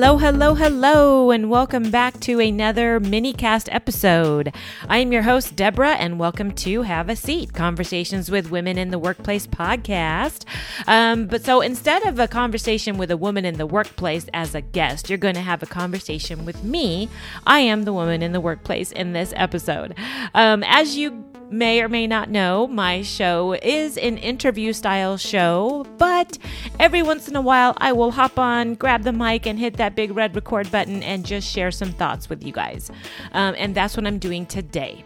Hello, 0.00 0.16
hello, 0.16 0.54
hello, 0.54 1.32
and 1.32 1.50
welcome 1.50 1.90
back 1.90 2.20
to 2.20 2.38
another 2.38 3.00
mini 3.00 3.32
cast 3.32 3.68
episode. 3.72 4.54
I 4.88 4.98
am 4.98 5.10
your 5.10 5.22
host, 5.22 5.56
Deborah, 5.56 5.96
and 5.96 6.20
welcome 6.20 6.52
to 6.52 6.82
Have 6.82 7.08
a 7.08 7.16
Seat 7.16 7.52
Conversations 7.52 8.30
with 8.30 8.48
Women 8.48 8.78
in 8.78 8.90
the 8.90 8.98
Workplace 9.00 9.48
podcast. 9.48 10.44
Um, 10.86 11.26
but 11.26 11.44
so 11.44 11.60
instead 11.60 12.06
of 12.06 12.20
a 12.20 12.28
conversation 12.28 12.96
with 12.96 13.10
a 13.10 13.16
woman 13.16 13.44
in 13.44 13.58
the 13.58 13.66
workplace 13.66 14.28
as 14.32 14.54
a 14.54 14.60
guest, 14.60 15.10
you're 15.10 15.18
going 15.18 15.34
to 15.34 15.40
have 15.40 15.64
a 15.64 15.66
conversation 15.66 16.44
with 16.44 16.62
me. 16.62 17.08
I 17.44 17.58
am 17.58 17.82
the 17.82 17.92
woman 17.92 18.22
in 18.22 18.30
the 18.30 18.40
workplace 18.40 18.92
in 18.92 19.14
this 19.14 19.32
episode. 19.34 19.96
Um, 20.32 20.62
as 20.62 20.96
you 20.96 21.27
may 21.50 21.80
or 21.80 21.88
may 21.88 22.06
not 22.06 22.30
know, 22.30 22.66
my 22.66 23.02
show 23.02 23.54
is 23.62 23.96
an 23.96 24.18
interview 24.18 24.72
style 24.72 25.16
show, 25.16 25.86
but 25.96 26.38
every 26.78 27.02
once 27.02 27.28
in 27.28 27.36
a 27.36 27.40
while 27.40 27.74
I 27.78 27.92
will 27.92 28.10
hop 28.10 28.38
on, 28.38 28.74
grab 28.74 29.02
the 29.02 29.12
mic, 29.12 29.46
and 29.46 29.58
hit 29.58 29.76
that 29.78 29.94
big 29.94 30.14
red 30.14 30.34
record 30.34 30.70
button 30.70 31.02
and 31.02 31.24
just 31.24 31.50
share 31.50 31.70
some 31.70 31.92
thoughts 31.92 32.28
with 32.28 32.44
you 32.44 32.52
guys. 32.52 32.90
Um, 33.32 33.54
and 33.58 33.74
that's 33.74 33.96
what 33.96 34.06
I'm 34.06 34.18
doing 34.18 34.46
today. 34.46 35.04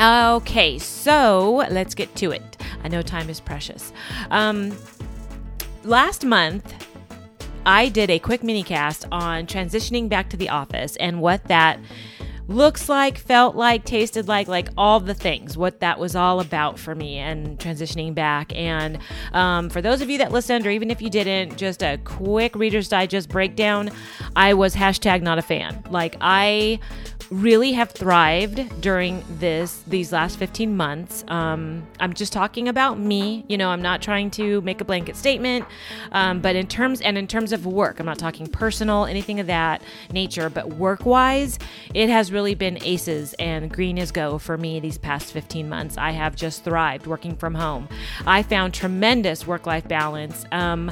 Okay, 0.00 0.78
so 0.78 1.64
let's 1.70 1.94
get 1.94 2.14
to 2.16 2.32
it. 2.32 2.56
I 2.82 2.88
know 2.88 3.00
time 3.00 3.30
is 3.30 3.40
precious. 3.40 3.92
Um, 4.30 4.76
last 5.84 6.24
month, 6.24 6.74
I 7.66 7.88
did 7.88 8.10
a 8.10 8.18
quick 8.18 8.42
mini 8.42 8.62
cast 8.62 9.06
on 9.10 9.46
transitioning 9.46 10.08
back 10.08 10.28
to 10.30 10.36
the 10.36 10.50
office 10.50 10.96
and 10.96 11.22
what 11.22 11.44
that 11.44 11.78
looks 12.48 12.88
like, 12.88 13.18
felt 13.18 13.56
like, 13.56 13.84
tasted 13.84 14.28
like, 14.28 14.48
like 14.48 14.68
all 14.76 15.00
the 15.00 15.14
things, 15.14 15.56
what 15.56 15.80
that 15.80 15.98
was 15.98 16.14
all 16.14 16.40
about 16.40 16.78
for 16.78 16.94
me 16.94 17.18
and 17.18 17.58
transitioning 17.58 18.14
back. 18.14 18.54
And 18.54 18.98
um, 19.32 19.70
for 19.70 19.80
those 19.80 20.00
of 20.00 20.10
you 20.10 20.18
that 20.18 20.32
listened, 20.32 20.66
or 20.66 20.70
even 20.70 20.90
if 20.90 21.00
you 21.00 21.10
didn't, 21.10 21.56
just 21.56 21.82
a 21.82 21.98
quick 22.04 22.54
Reader's 22.54 22.88
Digest 22.88 23.28
breakdown, 23.28 23.90
I 24.36 24.54
was 24.54 24.74
hashtag 24.74 25.22
not 25.22 25.38
a 25.38 25.42
fan. 25.42 25.82
Like, 25.90 26.16
I 26.20 26.78
really 27.30 27.72
have 27.72 27.90
thrived 27.90 28.80
during 28.80 29.24
this 29.38 29.82
these 29.86 30.12
last 30.12 30.38
15 30.38 30.76
months. 30.76 31.24
Um, 31.28 31.86
i'm 32.00 32.12
just 32.12 32.32
talking 32.32 32.68
about 32.68 32.98
me 32.98 33.44
you 33.48 33.56
know 33.56 33.68
i'm 33.70 33.82
not 33.82 34.02
trying 34.02 34.30
to 34.32 34.60
make 34.62 34.80
a 34.80 34.84
blanket 34.84 35.16
statement 35.16 35.64
um, 36.12 36.40
but 36.40 36.56
in 36.56 36.66
terms 36.66 37.00
and 37.00 37.16
in 37.18 37.26
terms 37.26 37.52
of 37.52 37.66
work 37.66 38.00
i'm 38.00 38.06
not 38.06 38.18
talking 38.18 38.46
personal 38.46 39.04
anything 39.04 39.40
of 39.40 39.46
that 39.46 39.82
nature 40.12 40.48
but 40.48 40.74
work 40.74 41.04
wise 41.06 41.58
it 41.94 42.08
has 42.08 42.32
really 42.32 42.54
been 42.54 42.82
aces 42.82 43.34
and 43.34 43.70
green 43.70 43.98
is 43.98 44.10
go 44.10 44.38
for 44.38 44.56
me 44.56 44.80
these 44.80 44.98
past 44.98 45.32
15 45.32 45.68
months. 45.68 45.96
I 45.98 46.12
have 46.12 46.36
just 46.36 46.64
thrived 46.64 47.06
working 47.06 47.36
from 47.36 47.54
home. 47.54 47.88
I 48.26 48.42
found 48.42 48.74
tremendous 48.74 49.46
work 49.46 49.66
life 49.66 49.86
balance. 49.86 50.44
Um, 50.52 50.90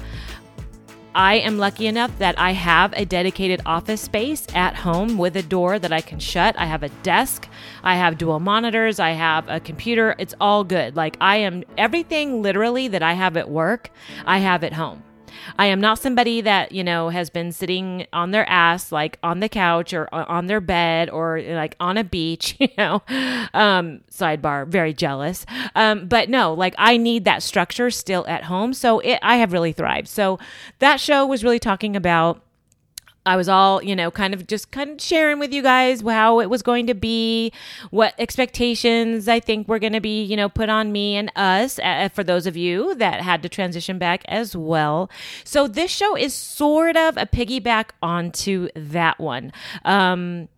I 1.15 1.35
am 1.37 1.59
lucky 1.59 1.87
enough 1.87 2.19
that 2.19 2.39
I 2.39 2.53
have 2.53 2.95
a 2.95 3.05
dedicated 3.05 3.61
office 3.67 4.01
space 4.01 4.47
at 4.55 4.75
home 4.75 5.19
with 5.19 5.37
a 5.37 5.43
door 5.43 5.79
that 5.79 5.93
I 5.93 6.01
can 6.01 6.19
shut. 6.19 6.57
I 6.59 6.65
have 6.65 6.83
a 6.83 6.89
desk, 7.03 7.49
I 7.83 7.97
have 7.97 8.17
dual 8.17 8.41
monitors, 8.41 8.99
I 8.99 9.11
have 9.11 9.47
a 9.49 9.61
computer. 9.61 10.15
It's 10.19 10.35
all 10.41 10.65
good. 10.65 10.97
Like 10.97 11.19
I 11.21 11.37
am 11.37 11.65
everything 11.77 12.41
literally 12.41 12.89
that 12.89 13.03
I 13.03 13.13
have 13.13 13.37
at 13.37 13.51
work, 13.51 13.91
I 14.25 14.39
have 14.39 14.65
at 14.65 14.73
home. 14.73 15.03
I 15.59 15.67
am 15.67 15.81
not 15.81 15.99
somebody 15.99 16.41
that, 16.43 16.73
you 16.73 16.85
know, 16.85 17.09
has 17.09 17.31
been 17.31 17.53
sitting 17.53 18.07
on 18.13 18.31
their 18.31 18.49
ass, 18.49 18.93
like 18.93 19.19
on 19.23 19.41
the 19.41 19.49
couch 19.49 19.93
or 19.93 20.13
on 20.13 20.47
their 20.47 20.61
bed 20.61 21.11
or 21.11 21.41
like 21.41 21.77
on 21.81 21.97
a 21.97 22.05
beach, 22.05 22.57
you 22.61 22.69
know. 22.79 23.03
Um, 23.55 24.01
sidebar, 24.11 24.67
very 24.67 24.95
jealous. 24.95 25.45
Um, 25.75 26.07
but 26.07 26.29
no, 26.29 26.55
like 26.55 26.75
I 26.79 26.97
need 26.97 27.25
that 27.25 27.43
structure 27.43 27.91
still 27.91 28.27
at 28.27 28.45
home. 28.45 28.73
So 28.75 29.01
it, 29.01 29.19
I 29.23 29.37
have 29.37 29.53
really 29.53 29.73
thrived. 29.73 30.09
So 30.09 30.39
that 30.79 31.01
show 31.01 31.27
was 31.27 31.45
really 31.45 31.59
talking 31.59 31.97
about 31.97 32.43
I 33.25 33.37
was 33.37 33.49
all, 33.49 33.83
you 33.83 33.95
know, 33.95 34.11
kind 34.11 34.35
of 34.35 34.47
just 34.47 34.71
kind 34.73 34.91
of 34.91 35.01
sharing 35.01 35.39
with 35.39 35.53
you 35.53 35.63
guys 35.63 36.03
how 36.03 36.41
it 36.41 36.51
was 36.51 36.63
going 36.63 36.87
to 36.89 36.95
be, 36.95 37.53
what 37.91 38.15
expectations 38.19 39.29
I 39.29 39.39
think 39.39 39.69
were 39.69 39.79
going 39.79 39.93
to 39.93 40.01
be, 40.01 40.23
you 40.23 40.37
know, 40.37 40.49
put 40.49 40.69
on 40.69 40.91
me 40.91 41.17
and 41.17 41.31
us 41.37 41.79
uh, 41.79 42.09
for 42.13 42.25
those 42.25 42.47
of 42.47 42.57
you 42.57 42.95
that 42.97 43.21
had 43.21 43.43
to 43.43 43.49
transition 43.49 43.99
back 43.99 44.25
as 44.27 44.57
well. 44.57 45.09
So 45.45 45.69
this 45.69 45.91
show 45.91 46.17
is 46.17 46.35
sort 46.35 46.97
of 46.97 47.17
a 47.17 47.27
piggyback 47.27 47.91
onto 48.03 48.69
that 48.75 49.21
one. 49.21 49.53
Um, 49.85 50.49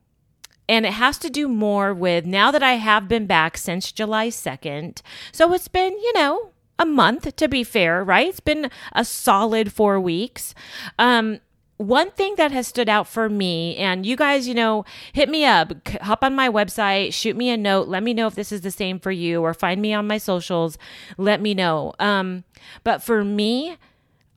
and 0.67 0.87
it 0.87 0.95
has 0.95 1.19
to 1.19 1.29
do 1.29 1.49
more 1.49 1.93
with 1.93 2.25
now 2.25 2.51
that 2.51 2.63
I 2.63 2.75
have 2.75 3.09
been 3.09 3.27
back 3.27 3.59
since 3.59 3.93
July 3.93 4.29
2nd. 4.29 5.03
So 5.33 5.53
it's 5.53 5.69
been, 5.69 5.93
you 5.93 6.13
know, 6.15 6.51
a 6.79 6.87
month 6.87 7.37
to 7.37 7.49
be 7.49 7.63
fair, 7.63 8.03
right? 8.03 8.29
It's 8.29 8.41
been 8.41 8.71
a 8.93 9.05
solid 9.05 9.73
four 9.73 10.01
weeks. 10.01 10.55
Um, 10.99 11.41
one 11.77 12.11
thing 12.13 12.35
that 12.37 12.53
has 12.53 12.69
stood 12.69 12.89
out 12.89 13.09
for 13.09 13.29
me, 13.29 13.77
and 13.77 14.07
you 14.07 14.17
guys, 14.17 14.47
you 14.47 14.55
know, 14.55 14.85
hit 15.13 15.29
me 15.29 15.45
up, 15.45 15.73
hop 16.03 16.23
on 16.23 16.35
my 16.35 16.49
website, 16.49 17.13
shoot 17.13 17.37
me 17.37 17.51
a 17.51 17.57
note, 17.57 17.89
let 17.89 18.03
me 18.03 18.15
know 18.15 18.27
if 18.27 18.35
this 18.35 18.53
is 18.53 18.61
the 18.61 18.71
same 18.71 19.01
for 19.01 19.11
you, 19.11 19.43
or 19.43 19.53
find 19.53 19.83
me 19.83 19.93
on 19.93 20.07
my 20.07 20.19
socials, 20.19 20.79
let 21.19 21.41
me 21.41 21.53
know. 21.53 21.93
Um, 21.99 22.45
but 22.85 23.03
for 23.03 23.25
me, 23.25 23.77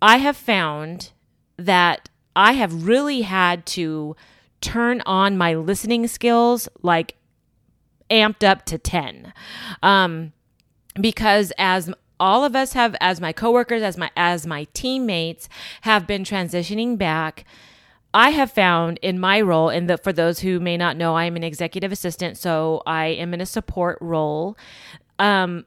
I 0.02 0.18
have 0.18 0.38
found 0.38 1.12
that 1.58 2.10
I 2.36 2.54
have 2.54 2.88
really 2.88 3.22
had 3.22 3.66
to 3.68 4.16
turn 4.62 5.02
on 5.06 5.38
my 5.38 5.54
listening 5.54 6.08
skills 6.08 6.68
like 6.82 7.16
amped 8.10 8.44
up 8.44 8.66
to 8.66 8.78
10. 8.78 9.34
Um, 9.84 10.34
because 11.00 11.52
as 11.58 11.92
all 12.20 12.44
of 12.44 12.56
us 12.56 12.74
have 12.74 12.96
as 13.00 13.22
my 13.22 13.32
coworkers 13.32 13.82
as 13.82 13.98
my 13.98 14.10
as 14.16 14.48
my 14.48 14.66
teammates 14.74 15.48
have 15.82 16.08
been 16.08 16.24
transitioning 16.24 16.98
back 16.98 17.46
I 18.14 18.32
have 18.32 18.52
found 18.52 19.00
in 19.02 19.20
my 19.20 19.42
role, 19.42 19.70
and 19.70 20.00
for 20.02 20.12
those 20.12 20.40
who 20.40 20.60
may 20.60 20.78
not 20.78 20.98
know, 20.98 21.16
I 21.16 21.26
am 21.26 21.36
an 21.36 21.44
executive 21.44 21.92
assistant, 21.92 22.38
so 22.38 22.82
I 22.86 23.08
am 23.08 23.34
in 23.34 23.42
a 23.42 23.46
support 23.46 23.98
role. 24.02 24.58
Um, 25.20 25.66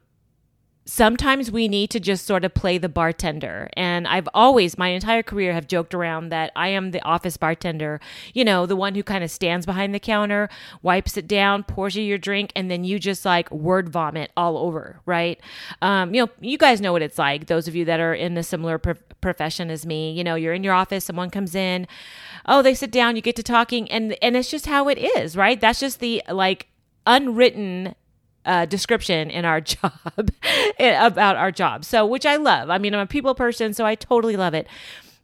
sometimes 0.91 1.53
we 1.53 1.69
need 1.69 1.89
to 1.89 2.01
just 2.01 2.27
sort 2.27 2.45
of 2.45 2.53
play 2.53 2.77
the 2.77 2.89
bartender. 2.89 3.71
And 3.75 4.09
I've 4.09 4.29
always, 4.35 4.77
my 4.77 4.89
entire 4.89 5.23
career, 5.23 5.53
have 5.53 5.69
joked 5.69 5.95
around 5.95 6.31
that 6.31 6.51
I 6.57 6.69
am 6.69 6.91
the 6.91 7.01
office 7.03 7.37
bartender, 7.37 8.01
you 8.35 8.45
know, 8.45 8.67
the 8.67 8.75
one 8.75 8.97
who 8.97 9.05
kind 9.05 9.23
of 9.23 9.31
stands 9.31 9.65
behind 9.65 9.95
the 9.95 10.01
counter, 10.01 10.49
wipes 10.83 11.17
it 11.17 11.29
down, 11.29 11.63
pours 11.63 11.95
you 11.95 12.03
your 12.03 12.19
drink, 12.19 12.51
and 12.57 12.69
then 12.69 12.83
you 12.83 12.99
just 12.99 13.25
like 13.25 13.49
word 13.53 13.89
vomit 13.89 14.33
all 14.37 14.59
over, 14.59 14.99
right? 15.07 15.41
Um, 15.81 16.13
you 16.13 16.23
know, 16.23 16.31
you 16.41 16.59
guys 16.59 16.81
know 16.81 16.91
what 16.91 17.03
it's 17.03 17.19
like. 17.19 17.47
Those 17.47 17.69
of 17.69 17.77
you 17.77 17.85
that 17.85 18.01
are 18.01 18.13
in 18.13 18.37
a 18.37 18.43
similar 18.43 18.77
pro- 18.77 18.95
profession 19.21 19.71
as 19.71 19.87
me, 19.87 20.11
you 20.11 20.25
know, 20.25 20.35
you're 20.35 20.55
in 20.55 20.65
your 20.65 20.75
office, 20.75 21.05
someone 21.05 21.31
comes 21.31 21.55
in, 21.55 21.87
oh, 22.47 22.63
they 22.63 22.75
sit 22.75 22.91
down, 22.91 23.15
you 23.15 23.23
get 23.23 23.37
to 23.37 23.45
talking, 23.45 23.89
and 23.93 24.17
and 24.21 24.37
it's 24.37 24.51
just 24.51 24.67
how 24.67 24.89
it 24.89 24.99
is, 24.99 25.37
right? 25.37 25.61
That's 25.61 25.79
just 25.79 26.01
the 26.01 26.21
like 26.29 26.67
unwritten 27.07 27.95
uh, 28.45 28.67
description 28.67 29.31
in 29.31 29.45
our 29.45 29.61
job 29.61 29.93
about 30.79 31.37
our 31.37 31.53
job. 31.53 31.85
So, 31.85 32.07
which 32.07 32.27
I 32.27 32.37
love. 32.37 32.71
I 32.71 32.79
mean, 32.79 32.95
I'm 32.95 33.01
a 33.01 33.07
people 33.07 33.35
person, 33.35 33.75
so 33.75 33.85
I 33.85 33.95
totally 33.95 34.37
love 34.37 34.55
it. 34.55 34.67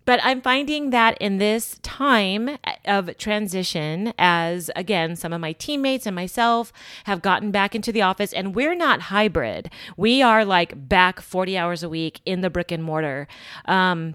But 0.06 0.20
I'm 0.22 0.40
finding 0.40 0.90
that 0.90 1.18
in 1.18 1.38
this 1.38 1.80
time 1.82 2.58
of 2.84 3.18
transition, 3.18 4.14
as 4.18 4.70
again, 4.76 5.16
some 5.16 5.32
of 5.32 5.40
my 5.40 5.52
teammates 5.52 6.06
and 6.06 6.14
myself 6.14 6.72
have 7.04 7.22
gotten 7.22 7.50
back 7.50 7.74
into 7.74 7.90
the 7.90 8.02
office, 8.02 8.32
and 8.32 8.54
we're 8.54 8.76
not 8.76 9.02
hybrid. 9.02 9.68
We 9.96 10.22
are 10.22 10.44
like 10.44 10.88
back 10.88 11.20
40 11.20 11.58
hours 11.58 11.82
a 11.82 11.88
week 11.88 12.20
in 12.24 12.40
the 12.40 12.50
brick 12.50 12.70
and 12.70 12.84
mortar. 12.84 13.26
Um, 13.64 14.14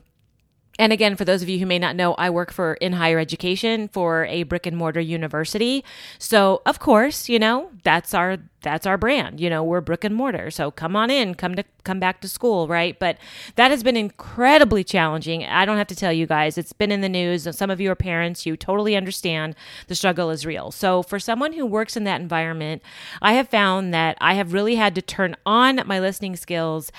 and 0.79 0.93
again, 0.93 1.15
for 1.15 1.25
those 1.25 1.41
of 1.41 1.49
you 1.49 1.59
who 1.59 1.65
may 1.65 1.77
not 1.77 1.95
know, 1.95 2.13
I 2.13 2.29
work 2.29 2.51
for 2.51 2.75
in 2.75 2.93
higher 2.93 3.19
education 3.19 3.89
for 3.89 4.25
a 4.25 4.43
brick 4.43 4.65
and 4.65 4.77
mortar 4.77 5.01
university. 5.01 5.83
So 6.17 6.61
of 6.65 6.79
course, 6.79 7.27
you 7.27 7.39
know, 7.39 7.69
that's 7.83 8.13
our 8.13 8.37
that's 8.61 8.85
our 8.85 8.97
brand. 8.97 9.39
You 9.39 9.49
know, 9.49 9.63
we're 9.63 9.81
brick 9.81 10.03
and 10.03 10.15
mortar. 10.15 10.49
So 10.49 10.71
come 10.71 10.95
on 10.95 11.09
in, 11.09 11.35
come 11.35 11.55
to 11.55 11.63
come 11.83 11.99
back 11.99 12.21
to 12.21 12.29
school, 12.29 12.67
right? 12.67 12.97
But 12.97 13.17
that 13.55 13.69
has 13.69 13.83
been 13.83 13.97
incredibly 13.97 14.83
challenging. 14.83 15.43
I 15.43 15.65
don't 15.65 15.77
have 15.77 15.87
to 15.87 15.95
tell 15.95 16.13
you 16.13 16.25
guys, 16.25 16.57
it's 16.57 16.73
been 16.73 16.91
in 16.91 17.01
the 17.01 17.09
news. 17.09 17.47
Some 17.55 17.69
of 17.69 17.81
you 17.81 17.91
are 17.91 17.95
parents, 17.95 18.45
you 18.45 18.55
totally 18.55 18.95
understand 18.95 19.55
the 19.87 19.95
struggle 19.95 20.29
is 20.29 20.45
real. 20.45 20.71
So 20.71 21.03
for 21.03 21.19
someone 21.19 21.53
who 21.53 21.65
works 21.65 21.97
in 21.97 22.05
that 22.05 22.21
environment, 22.21 22.81
I 23.21 23.33
have 23.33 23.49
found 23.49 23.93
that 23.93 24.17
I 24.21 24.35
have 24.35 24.53
really 24.53 24.75
had 24.75 24.95
to 24.95 25.01
turn 25.01 25.35
on 25.45 25.81
my 25.85 25.99
listening 25.99 26.37
skills 26.37 26.91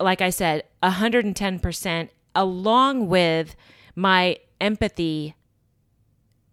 like 0.00 0.20
I 0.20 0.30
said, 0.30 0.64
110% 0.82 2.08
along 2.34 3.08
with 3.08 3.56
my 3.94 4.38
empathy 4.60 5.34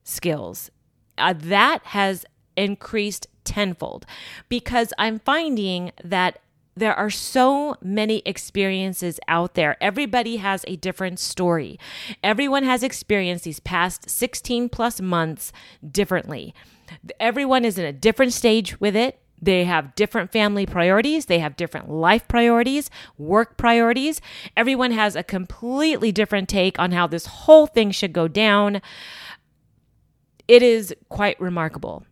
skills. 0.03 0.69
Uh, 1.17 1.33
that 1.37 1.79
has 1.85 2.25
increased 2.55 3.27
tenfold 3.43 4.05
because 4.47 4.93
I'm 4.97 5.19
finding 5.19 5.91
that 6.03 6.39
there 6.75 6.95
are 6.95 7.09
so 7.09 7.75
many 7.81 8.21
experiences 8.25 9.19
out 9.27 9.53
there. 9.55 9.75
Everybody 9.81 10.37
has 10.37 10.63
a 10.67 10.77
different 10.77 11.19
story. 11.19 11.77
Everyone 12.23 12.63
has 12.63 12.83
experienced 12.83 13.43
these 13.43 13.59
past 13.59 14.09
16 14.09 14.69
plus 14.69 15.01
months 15.01 15.51
differently. 15.85 16.53
Everyone 17.19 17.65
is 17.65 17.77
in 17.77 17.85
a 17.85 17.93
different 17.93 18.33
stage 18.33 18.79
with 18.79 18.95
it 18.95 19.19
They 19.41 19.63
have 19.65 19.95
different 19.95 20.31
family 20.31 20.65
priorities. 20.65 21.25
They 21.25 21.39
have 21.39 21.55
different 21.55 21.89
life 21.89 22.27
priorities, 22.27 22.89
work 23.17 23.57
priorities. 23.57 24.21
Everyone 24.57 24.91
has 24.91 25.15
a 25.15 25.23
completely 25.23 26.11
different 26.11 26.49
take 26.49 26.77
on 26.79 26.91
how 26.91 27.07
this 27.07 27.25
whole 27.25 27.67
thing 27.67 27.91
should 27.91 28.13
go 28.13 28.27
down. 28.27 28.81
It 30.47 30.63
is 30.63 30.93
quite 31.09 31.39
remarkable. 31.39 32.03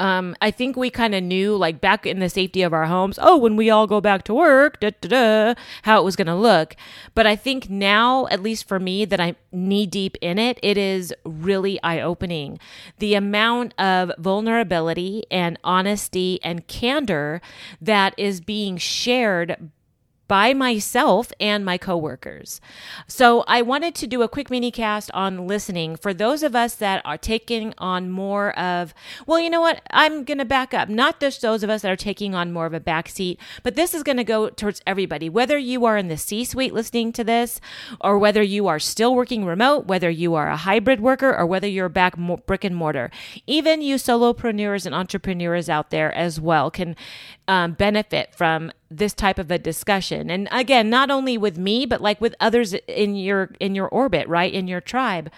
Um, 0.00 0.34
I 0.40 0.50
think 0.50 0.76
we 0.76 0.88
kind 0.88 1.14
of 1.14 1.22
knew, 1.22 1.54
like 1.56 1.80
back 1.80 2.06
in 2.06 2.20
the 2.20 2.30
safety 2.30 2.62
of 2.62 2.72
our 2.72 2.86
homes, 2.86 3.18
oh, 3.20 3.36
when 3.36 3.54
we 3.54 3.68
all 3.68 3.86
go 3.86 4.00
back 4.00 4.24
to 4.24 4.34
work, 4.34 4.80
da, 4.80 4.92
da, 5.02 5.08
da, 5.08 5.54
how 5.82 6.00
it 6.00 6.04
was 6.04 6.16
going 6.16 6.26
to 6.26 6.34
look. 6.34 6.74
But 7.14 7.26
I 7.26 7.36
think 7.36 7.68
now, 7.68 8.26
at 8.28 8.42
least 8.42 8.66
for 8.66 8.80
me, 8.80 9.04
that 9.04 9.20
I'm 9.20 9.36
knee 9.52 9.86
deep 9.86 10.16
in 10.22 10.38
it, 10.38 10.58
it 10.62 10.78
is 10.78 11.12
really 11.24 11.80
eye 11.82 12.00
opening. 12.00 12.58
The 12.98 13.14
amount 13.14 13.74
of 13.78 14.10
vulnerability 14.18 15.24
and 15.30 15.58
honesty 15.62 16.40
and 16.42 16.66
candor 16.66 17.42
that 17.82 18.14
is 18.16 18.40
being 18.40 18.78
shared 18.78 19.70
by 20.30 20.54
myself 20.54 21.32
and 21.40 21.64
my 21.64 21.76
coworkers. 21.76 22.60
So 23.08 23.42
I 23.48 23.62
wanted 23.62 23.96
to 23.96 24.06
do 24.06 24.22
a 24.22 24.28
quick 24.28 24.48
mini 24.48 24.70
cast 24.70 25.10
on 25.10 25.48
listening 25.48 25.96
for 25.96 26.14
those 26.14 26.44
of 26.44 26.54
us 26.54 26.76
that 26.76 27.02
are 27.04 27.18
taking 27.18 27.74
on 27.78 28.10
more 28.10 28.56
of, 28.56 28.94
well, 29.26 29.40
you 29.40 29.50
know 29.50 29.60
what? 29.60 29.82
I'm 29.90 30.22
going 30.22 30.38
to 30.38 30.44
back 30.44 30.72
up. 30.72 30.88
Not 30.88 31.18
just 31.18 31.42
those 31.42 31.64
of 31.64 31.68
us 31.68 31.82
that 31.82 31.90
are 31.90 31.96
taking 31.96 32.36
on 32.36 32.52
more 32.52 32.66
of 32.66 32.74
a 32.74 32.78
back 32.78 33.08
seat, 33.08 33.40
but 33.64 33.74
this 33.74 33.92
is 33.92 34.04
going 34.04 34.18
to 34.18 34.22
go 34.22 34.48
towards 34.50 34.80
everybody. 34.86 35.28
Whether 35.28 35.58
you 35.58 35.84
are 35.84 35.96
in 35.96 36.06
the 36.06 36.16
C 36.16 36.44
suite 36.44 36.74
listening 36.74 37.10
to 37.14 37.24
this, 37.24 37.60
or 38.00 38.16
whether 38.16 38.40
you 38.40 38.68
are 38.68 38.78
still 38.78 39.16
working 39.16 39.44
remote, 39.44 39.88
whether 39.88 40.10
you 40.10 40.36
are 40.36 40.48
a 40.48 40.56
hybrid 40.58 41.00
worker, 41.00 41.36
or 41.36 41.44
whether 41.44 41.66
you're 41.66 41.88
back 41.88 42.14
brick 42.46 42.62
and 42.62 42.76
mortar, 42.76 43.10
even 43.48 43.82
you 43.82 43.96
solopreneurs 43.96 44.86
and 44.86 44.94
entrepreneurs 44.94 45.68
out 45.68 45.90
there 45.90 46.14
as 46.14 46.40
well 46.40 46.70
can 46.70 46.94
um, 47.48 47.72
benefit 47.72 48.32
from 48.32 48.70
this 48.90 49.14
type 49.14 49.38
of 49.38 49.50
a 49.50 49.58
discussion. 49.58 50.30
And 50.30 50.48
again 50.50 50.90
not 50.90 51.10
only 51.10 51.38
with 51.38 51.58
me 51.58 51.86
but 51.86 52.00
like 52.00 52.20
with 52.20 52.34
others 52.40 52.74
in 52.86 53.14
your 53.14 53.50
in 53.60 53.74
your 53.74 53.88
orbit 53.88 54.26
right 54.28 54.52
in 54.52 54.68
your 54.68 54.80
tribe 54.80 55.30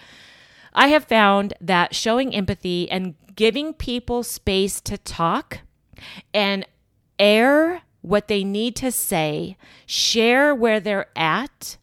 i 0.73 0.87
have 0.87 1.05
found 1.05 1.53
that 1.61 1.95
showing 1.95 2.33
empathy 2.33 2.89
and 2.89 3.15
giving 3.35 3.73
people 3.73 4.23
space 4.23 4.81
to 4.81 4.97
talk 4.97 5.59
and 6.33 6.65
air 7.19 7.81
what 8.01 8.27
they 8.27 8.43
need 8.43 8.75
to 8.75 8.91
say 8.91 9.57
share 9.85 10.53
where 10.53 10.79
they're 10.79 11.09
at 11.15 11.77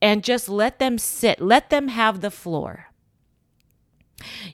and 0.00 0.24
just 0.24 0.48
let 0.48 0.78
them 0.78 0.98
sit 0.98 1.40
let 1.40 1.70
them 1.70 1.88
have 1.88 2.20
the 2.20 2.30
floor 2.30 2.91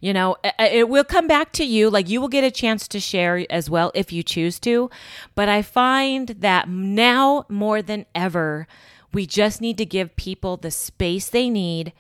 you 0.01 0.13
know, 0.13 0.37
it 0.59 0.89
will 0.89 1.05
come 1.05 1.27
back 1.27 1.53
to 1.53 1.65
you. 1.65 1.91
Like 1.91 2.09
you 2.09 2.21
will 2.21 2.29
get 2.29 2.45
a 2.45 2.51
chance 2.51 2.89
to 2.89 3.01
share 3.01 3.45
as 3.51 3.69
well 3.71 3.93
if 3.95 4.13
you 4.13 4.23
choose 4.23 4.59
to. 4.61 4.91
But 5.35 5.49
I 5.49 5.63
find 5.63 6.29
that 6.29 6.69
now 6.69 7.47
more 7.49 7.83
than 7.83 8.07
ever, 8.15 8.67
we 9.13 9.27
just 9.27 9.61
need 9.61 9.79
to 9.79 9.87
give 9.87 10.17
people 10.17 10.57
the 10.57 10.71
space 10.71 11.29
they 11.29 11.49
need 11.49 11.93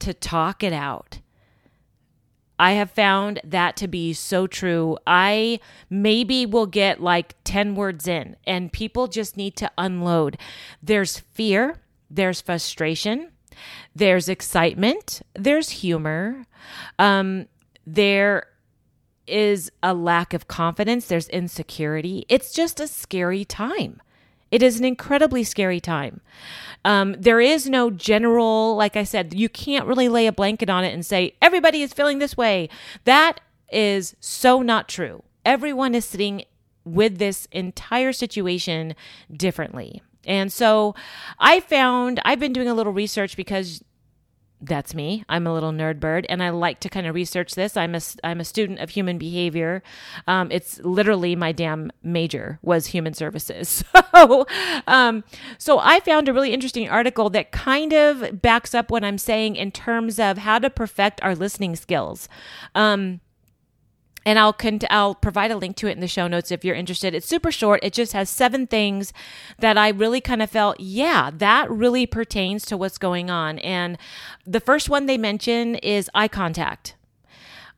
to 0.00 0.14
talk 0.14 0.62
it 0.62 0.72
out. 0.72 1.20
I 2.58 2.72
have 2.72 2.90
found 2.90 3.40
that 3.42 3.76
to 3.78 3.88
be 3.88 4.12
so 4.12 4.46
true. 4.46 4.96
I 5.06 5.58
maybe 5.90 6.46
will 6.46 6.66
get 6.66 7.02
like 7.02 7.34
10 7.44 7.74
words 7.74 8.06
in, 8.06 8.36
and 8.46 8.72
people 8.72 9.08
just 9.08 9.36
need 9.36 9.56
to 9.56 9.70
unload. 9.76 10.38
There's 10.82 11.18
fear, 11.18 11.80
there's 12.08 12.40
frustration, 12.40 13.32
there's 13.94 14.28
excitement, 14.28 15.22
there's 15.34 15.70
humor, 15.70 16.46
um, 16.98 17.46
there 17.86 18.46
is 19.26 19.70
a 19.82 19.94
lack 19.94 20.34
of 20.34 20.48
confidence, 20.48 21.06
there's 21.06 21.28
insecurity. 21.28 22.26
It's 22.28 22.52
just 22.52 22.80
a 22.80 22.88
scary 22.88 23.44
time. 23.44 24.00
It 24.50 24.62
is 24.62 24.78
an 24.78 24.84
incredibly 24.84 25.42
scary 25.42 25.80
time. 25.80 26.20
Um, 26.84 27.16
there 27.18 27.40
is 27.40 27.68
no 27.68 27.90
general, 27.90 28.76
like 28.76 28.96
I 28.96 29.04
said, 29.04 29.34
you 29.34 29.48
can't 29.48 29.86
really 29.86 30.08
lay 30.08 30.26
a 30.26 30.32
blanket 30.32 30.68
on 30.68 30.84
it 30.84 30.92
and 30.92 31.04
say, 31.04 31.34
everybody 31.40 31.82
is 31.82 31.92
feeling 31.92 32.18
this 32.18 32.36
way. 32.36 32.68
That 33.04 33.40
is 33.72 34.14
so 34.20 34.62
not 34.62 34.88
true. 34.88 35.22
Everyone 35.44 35.94
is 35.94 36.04
sitting 36.04 36.44
with 36.84 37.18
this 37.18 37.48
entire 37.50 38.12
situation 38.12 38.94
differently. 39.34 40.02
And 40.26 40.52
so 40.52 40.94
I 41.38 41.60
found 41.60 42.20
I've 42.24 42.40
been 42.40 42.52
doing 42.52 42.68
a 42.68 42.74
little 42.74 42.92
research 42.92 43.36
because 43.36 43.82
that's 44.66 44.94
me. 44.94 45.24
I'm 45.28 45.46
a 45.46 45.52
little 45.52 45.72
nerd 45.72 46.00
bird, 46.00 46.26
and 46.28 46.42
I 46.42 46.50
like 46.50 46.80
to 46.80 46.88
kind 46.88 47.06
of 47.06 47.14
research 47.14 47.54
this. 47.54 47.76
I'm 47.76 47.94
a 47.94 48.00
I'm 48.22 48.40
a 48.40 48.44
student 48.44 48.78
of 48.78 48.90
human 48.90 49.18
behavior. 49.18 49.82
Um, 50.26 50.50
it's 50.50 50.78
literally 50.80 51.36
my 51.36 51.52
damn 51.52 51.90
major 52.02 52.58
was 52.62 52.86
human 52.86 53.14
services. 53.14 53.84
So, 54.14 54.46
um, 54.86 55.24
so 55.58 55.80
I 55.80 55.98
found 55.98 56.28
a 56.28 56.32
really 56.32 56.52
interesting 56.52 56.88
article 56.88 57.28
that 57.30 57.50
kind 57.50 57.92
of 57.92 58.40
backs 58.40 58.72
up 58.72 58.88
what 58.88 59.02
I'm 59.02 59.18
saying 59.18 59.56
in 59.56 59.72
terms 59.72 60.20
of 60.20 60.38
how 60.38 60.60
to 60.60 60.70
perfect 60.70 61.20
our 61.24 61.34
listening 61.34 61.74
skills. 61.74 62.28
Um, 62.76 63.20
and 64.26 64.38
I'll 64.38 64.52
con- 64.52 64.80
I'll 64.90 65.14
provide 65.14 65.50
a 65.50 65.56
link 65.56 65.76
to 65.76 65.86
it 65.86 65.92
in 65.92 66.00
the 66.00 66.08
show 66.08 66.26
notes 66.26 66.50
if 66.50 66.64
you're 66.64 66.74
interested. 66.74 67.14
It's 67.14 67.26
super 67.26 67.52
short. 67.52 67.80
It 67.82 67.92
just 67.92 68.12
has 68.12 68.30
seven 68.30 68.66
things 68.66 69.12
that 69.58 69.76
I 69.76 69.88
really 69.88 70.20
kind 70.20 70.42
of 70.42 70.50
felt, 70.50 70.80
yeah, 70.80 71.30
that 71.34 71.70
really 71.70 72.06
pertains 72.06 72.64
to 72.66 72.76
what's 72.76 72.98
going 72.98 73.30
on. 73.30 73.58
And 73.60 73.98
the 74.46 74.60
first 74.60 74.88
one 74.88 75.06
they 75.06 75.18
mention 75.18 75.76
is 75.76 76.10
eye 76.14 76.28
contact. 76.28 76.94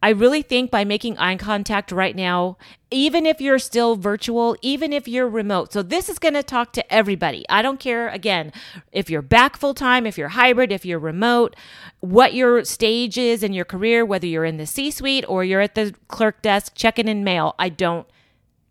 I 0.06 0.10
really 0.10 0.42
think 0.42 0.70
by 0.70 0.84
making 0.84 1.18
eye 1.18 1.34
contact 1.34 1.90
right 1.90 2.14
now, 2.14 2.58
even 2.92 3.26
if 3.26 3.40
you're 3.40 3.58
still 3.58 3.96
virtual, 3.96 4.56
even 4.62 4.92
if 4.92 5.08
you're 5.08 5.28
remote. 5.28 5.72
So 5.72 5.82
this 5.82 6.08
is 6.08 6.20
going 6.20 6.34
to 6.34 6.44
talk 6.44 6.72
to 6.74 6.94
everybody. 6.94 7.44
I 7.48 7.60
don't 7.60 7.80
care 7.80 8.08
again 8.10 8.52
if 8.92 9.10
you're 9.10 9.20
back 9.20 9.56
full 9.56 9.74
time, 9.74 10.06
if 10.06 10.16
you're 10.16 10.28
hybrid, 10.28 10.70
if 10.70 10.86
you're 10.86 11.00
remote, 11.00 11.56
what 11.98 12.34
your 12.34 12.64
stage 12.64 13.18
is 13.18 13.42
in 13.42 13.52
your 13.52 13.64
career, 13.64 14.04
whether 14.04 14.28
you're 14.28 14.44
in 14.44 14.58
the 14.58 14.66
C-suite 14.66 15.24
or 15.26 15.42
you're 15.42 15.60
at 15.60 15.74
the 15.74 15.92
clerk 16.06 16.40
desk 16.40 16.74
checking 16.76 17.08
in 17.08 17.24
mail. 17.24 17.56
I 17.58 17.68
don't 17.68 18.06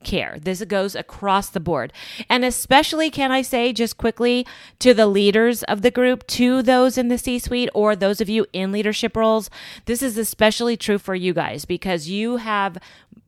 care. 0.04 0.38
This 0.42 0.64
goes 0.66 0.96
across 0.96 1.50
the 1.50 1.60
board. 1.60 1.92
And 2.30 2.46
especially, 2.46 3.10
can 3.10 3.32
I 3.32 3.42
say 3.42 3.74
just 3.74 3.98
quickly 3.98 4.46
to 4.80 4.94
the 4.94 5.08
leaders 5.08 5.64
of 5.64 5.82
the 5.82 5.92
group, 5.92 6.26
to 6.28 6.62
those 6.62 6.98
in 6.98 7.08
the 7.08 7.18
C 7.18 7.40
suite, 7.40 7.70
or 7.74 7.96
those 7.96 8.22
of 8.22 8.30
you 8.30 8.46
in 8.54 8.72
leadership 8.72 9.16
roles, 9.16 9.50
this 9.86 10.02
is 10.02 10.18
especially 10.18 10.78
true 10.78 10.98
for 10.98 11.16
you 11.16 11.34
guys 11.34 11.66
because 11.66 12.08
you 12.08 12.38
have 12.38 12.78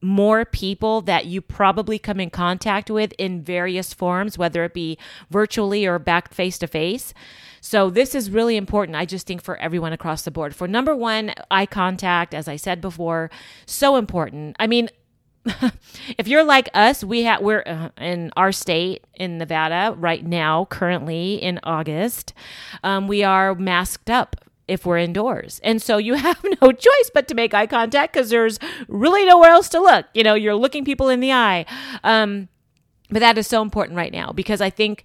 more 0.02 0.46
people 0.46 1.02
that 1.02 1.25
you 1.25 1.41
probably 1.41 1.98
come 1.98 2.20
in 2.20 2.30
contact 2.30 2.89
with 2.89 3.13
in 3.18 3.41
various 3.41 3.94
forms, 3.94 4.38
whether 4.38 4.63
it 4.63 4.74
be 4.74 4.98
virtually 5.30 5.86
or 5.86 5.98
back 5.98 6.34
face 6.34 6.58
to 6.60 6.68
face. 6.68 7.13
So, 7.60 7.89
this 7.89 8.13
is 8.13 8.30
really 8.30 8.56
important, 8.56 8.96
I 8.96 9.06
just 9.06 9.25
think, 9.25 9.41
for 9.41 9.58
everyone 9.58 9.91
across 9.91 10.22
the 10.22 10.32
board. 10.32 10.56
For 10.56 10.68
number 10.68 10.96
one, 10.96 11.34
eye 11.50 11.65
contact, 11.65 12.34
as 12.34 12.48
I 12.48 12.56
said 12.56 12.80
before, 12.80 13.32
so 13.65 13.96
important. 13.96 14.56
I 14.60 14.68
mean, 14.68 14.89
if 16.18 16.27
you're 16.27 16.44
like 16.44 16.70
us, 16.74 17.04
we 17.04 17.24
have 17.24 17.42
we're 17.42 17.63
uh, 17.66 17.89
in 18.00 18.32
our 18.36 18.51
state 18.51 19.06
in 19.16 19.38
Nevada 19.38 19.96
right 19.98 20.25
now, 20.25 20.66
currently 20.66 21.36
in 21.36 21.60
August. 21.63 22.34
Um, 22.84 23.08
we 23.08 23.24
are 23.24 23.56
masked 23.56 24.10
up 24.10 24.36
if 24.68 24.86
we're 24.86 24.98
indoors, 24.98 25.60
and 25.63 25.82
so 25.82 25.98
you 25.98 26.13
have 26.16 26.44
no 26.62 26.72
choice 26.72 27.12
but 27.13 27.27
to 27.27 27.36
make 27.36 27.54
eye 27.54 27.68
contact 27.68 28.13
because 28.13 28.30
there's 28.30 28.60
really 28.88 29.25
nowhere 29.25 29.51
else 29.51 29.70
to 29.70 29.80
look. 29.80 30.06
You 30.13 30.24
know, 30.24 30.34
you're 30.34 30.56
looking 30.56 30.86
people 30.86 31.10
in 31.10 31.20
the 31.20 31.32
eye. 31.32 31.66
Um, 32.04 32.50
but 33.10 33.20
that 33.20 33.38
is 33.38 33.48
so 33.48 33.62
important 33.62 33.98
right 33.98 34.12
now 34.12 34.32
because 34.32 34.62
I 34.62 34.70
think. 34.70 35.04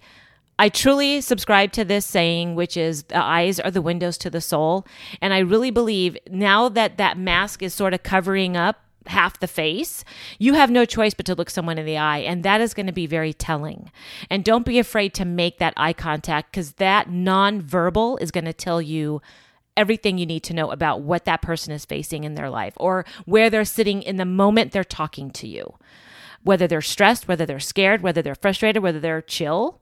I 0.59 0.69
truly 0.69 1.19
subscribe 1.21 1.71
to 1.71 1.83
this 1.83 2.05
saying, 2.05 2.53
which 2.53 2.77
is 2.77 3.03
the 3.05 3.17
eyes 3.17 3.59
are 3.59 3.71
the 3.71 3.81
windows 3.81 4.19
to 4.19 4.29
the 4.29 4.39
soul. 4.39 4.85
And 5.19 5.33
I 5.33 5.39
really 5.39 5.71
believe 5.71 6.15
now 6.29 6.69
that 6.69 6.97
that 6.97 7.17
mask 7.17 7.63
is 7.63 7.73
sort 7.73 7.95
of 7.95 8.03
covering 8.03 8.55
up 8.55 8.83
half 9.07 9.39
the 9.39 9.47
face, 9.47 10.03
you 10.39 10.53
have 10.53 10.71
no 10.71 10.85
choice 10.85 11.13
but 11.13 11.25
to 11.25 11.35
look 11.35 11.49
someone 11.49 11.77
in 11.77 11.85
the 11.85 11.97
eye. 11.97 12.19
And 12.19 12.43
that 12.43 12.61
is 12.61 12.73
going 12.73 12.87
to 12.87 12.93
be 12.93 13.07
very 13.07 13.33
telling. 13.33 13.91
And 14.29 14.43
don't 14.43 14.65
be 14.65 14.79
afraid 14.79 15.13
to 15.15 15.25
make 15.25 15.57
that 15.59 15.73
eye 15.77 15.93
contact 15.93 16.51
because 16.51 16.73
that 16.73 17.09
nonverbal 17.09 18.21
is 18.21 18.31
going 18.31 18.45
to 18.45 18.53
tell 18.53 18.81
you 18.81 19.21
everything 19.75 20.17
you 20.17 20.25
need 20.25 20.43
to 20.43 20.53
know 20.53 20.71
about 20.71 21.01
what 21.01 21.25
that 21.25 21.41
person 21.41 21.73
is 21.73 21.85
facing 21.85 22.23
in 22.23 22.35
their 22.35 22.49
life 22.49 22.73
or 22.77 23.05
where 23.25 23.49
they're 23.49 23.65
sitting 23.65 24.03
in 24.03 24.17
the 24.17 24.25
moment 24.25 24.71
they're 24.71 24.83
talking 24.83 25.31
to 25.31 25.47
you. 25.47 25.73
Whether 26.43 26.67
they're 26.67 26.81
stressed, 26.81 27.27
whether 27.27 27.45
they're 27.45 27.59
scared, 27.59 28.01
whether 28.01 28.21
they're 28.21 28.35
frustrated, 28.35 28.83
whether 28.83 28.99
they're 28.99 29.21
chill. 29.21 29.79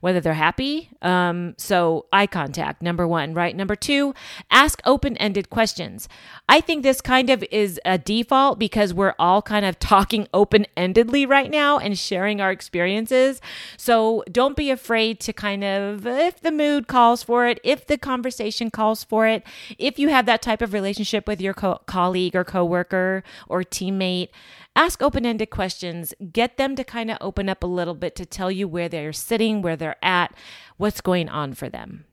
Whether 0.00 0.20
they're 0.20 0.34
happy. 0.34 0.90
Um, 1.02 1.54
so, 1.56 2.06
eye 2.12 2.26
contact, 2.26 2.82
number 2.82 3.06
one, 3.06 3.34
right? 3.34 3.54
Number 3.54 3.76
two, 3.76 4.14
ask 4.50 4.80
open 4.84 5.16
ended 5.18 5.50
questions. 5.50 6.08
I 6.48 6.60
think 6.60 6.82
this 6.82 7.00
kind 7.00 7.30
of 7.30 7.44
is 7.50 7.80
a 7.84 7.98
default 7.98 8.58
because 8.58 8.92
we're 8.94 9.14
all 9.18 9.42
kind 9.42 9.64
of 9.64 9.78
talking 9.80 10.26
open 10.34 10.66
endedly 10.76 11.28
right 11.28 11.50
now 11.50 11.78
and 11.78 11.98
sharing 11.98 12.40
our 12.40 12.50
experiences. 12.50 13.40
So, 13.76 14.24
don't 14.30 14.56
be 14.56 14.70
afraid 14.70 15.20
to 15.20 15.32
kind 15.32 15.64
of, 15.64 16.06
if 16.06 16.40
the 16.40 16.52
mood 16.52 16.86
calls 16.86 17.22
for 17.22 17.46
it, 17.46 17.60
if 17.64 17.86
the 17.86 17.98
conversation 17.98 18.70
calls 18.70 19.04
for 19.04 19.26
it, 19.26 19.42
if 19.78 19.98
you 19.98 20.08
have 20.08 20.26
that 20.26 20.42
type 20.42 20.62
of 20.62 20.72
relationship 20.72 21.26
with 21.26 21.40
your 21.40 21.54
co- 21.54 21.80
colleague 21.86 22.36
or 22.36 22.44
coworker 22.44 23.22
or 23.48 23.62
teammate, 23.62 24.28
ask 24.74 25.02
open 25.02 25.26
ended 25.26 25.50
questions. 25.50 26.14
Get 26.32 26.56
them 26.56 26.76
to 26.76 26.84
kind 26.84 27.10
of 27.10 27.18
open 27.20 27.48
up 27.48 27.62
a 27.62 27.68
little 27.68 27.94
bit 27.94 28.14
to 28.16 28.26
tell 28.26 28.50
you 28.50 28.68
where 28.68 28.88
they're 28.88 29.12
sitting, 29.12 29.62
where 29.62 29.76
they're 29.76 30.02
at, 30.02 30.34
what's 30.76 31.00
going 31.00 31.28
on 31.28 31.54
for 31.54 31.68
them. 31.68 32.04